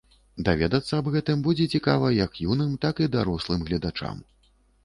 [0.45, 4.27] Даведацца аб гэтым будзе цікава як юным, так і дарослым гледачам.